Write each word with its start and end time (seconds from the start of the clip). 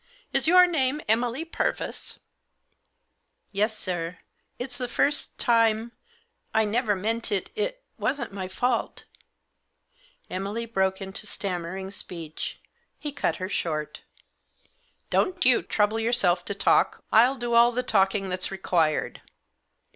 lis 0.33 0.47
your 0.47 0.65
name 0.65 0.99
Emily 1.07 1.45
Purvis?" 1.45 2.15
H 2.17 2.19
Yes, 3.51 3.77
sir. 3.77 4.17
It's 4.57 4.79
the 4.79 4.87
first 4.87 5.37
time— 5.37 5.91
I 6.55 6.65
never 6.65 6.95
meant 6.95 7.31
it— 7.31 7.51
it 7.65 7.83
wasn't 7.99 8.33
my 8.33 8.47
fault" 8.47 9.03
Emily 10.27 10.65
broke 10.65 11.03
into 11.03 11.27
stammering 11.27 11.89
speeh; 11.91 12.55
he 12.97 13.11
cut 13.11 13.35
her 13.35 13.47
short, 13.47 14.01
Don't 15.11 15.45
you 15.45 15.61
trouble 15.61 15.99
yourself 15.99 16.43
to 16.45 16.55
talk; 16.55 17.03
I'll 17.11 17.35
do 17.35 17.53
all 17.53 17.71
the 17.71 17.83
talking 17.83 18.27
that's 18.27 18.49
required. 18.49 19.21